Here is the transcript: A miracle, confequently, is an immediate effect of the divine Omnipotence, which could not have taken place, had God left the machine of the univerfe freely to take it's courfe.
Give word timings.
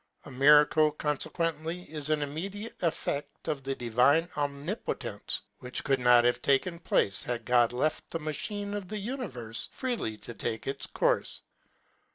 A 0.25 0.31
miracle, 0.31 0.91
confequently, 0.93 1.87
is 1.87 2.09
an 2.09 2.23
immediate 2.23 2.73
effect 2.81 3.47
of 3.47 3.61
the 3.61 3.75
divine 3.75 4.27
Omnipotence, 4.35 5.43
which 5.59 5.83
could 5.83 5.99
not 5.99 6.23
have 6.23 6.41
taken 6.41 6.79
place, 6.79 7.21
had 7.21 7.45
God 7.45 7.71
left 7.71 8.09
the 8.09 8.17
machine 8.17 8.73
of 8.73 8.87
the 8.87 8.95
univerfe 8.97 9.69
freely 9.69 10.17
to 10.17 10.33
take 10.33 10.65
it's 10.65 10.87
courfe. 10.87 11.41